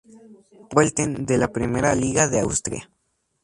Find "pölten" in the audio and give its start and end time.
0.73-1.11